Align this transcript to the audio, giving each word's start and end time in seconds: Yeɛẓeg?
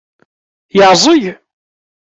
Yeɛẓeg? 0.75 1.23